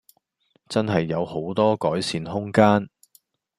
[0.67, 2.89] 真係有好多改善空間